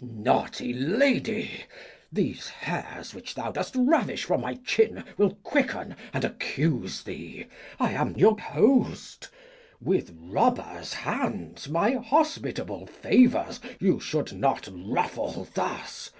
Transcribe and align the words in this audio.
Naughty 0.00 0.72
lady, 0.72 1.64
These 2.12 2.48
hairs 2.48 3.12
which 3.12 3.34
thou 3.34 3.50
dost 3.50 3.74
ravish 3.76 4.22
from 4.22 4.42
my 4.42 4.54
chin 4.64 5.02
Will 5.16 5.34
quicken, 5.42 5.96
and 6.12 6.24
accuse 6.24 7.02
thee. 7.02 7.46
I 7.80 7.94
am 7.94 8.14
your 8.16 8.38
host. 8.38 9.28
With 9.80 10.16
robber's 10.16 10.92
hands 10.94 11.68
my 11.68 11.94
hospitable 11.94 12.86
favours 12.86 13.58
You 13.80 13.98
should 13.98 14.34
not 14.34 14.68
ruffle 14.72 15.48
thus. 15.52 16.12